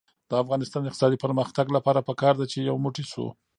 د 0.29 0.31
افغانستان 0.43 0.79
د 0.81 0.87
اقتصادي 0.89 1.17
پرمختګ 1.25 1.65
لپاره 1.77 2.05
پکار 2.09 2.33
ده 2.37 2.45
چې 2.51 2.59
یو 2.69 2.75
موټی 2.83 3.03
شو. 3.11 3.25